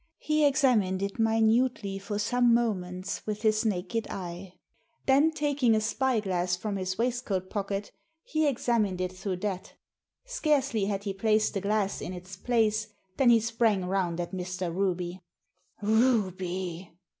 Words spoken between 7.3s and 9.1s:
pocket, he examined